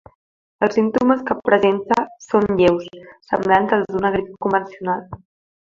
Els 0.67 0.71
símptomes 0.77 1.21
que 1.27 1.35
presenta 1.49 1.99
són 2.29 2.49
lleus, 2.63 2.89
semblants 3.29 3.77
als 3.79 3.93
d’una 3.95 4.15
grip 4.17 4.37
convencional. 4.49 5.07